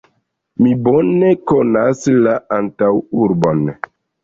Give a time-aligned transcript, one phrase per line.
[0.61, 3.65] Mi bone konas la antaŭurbon.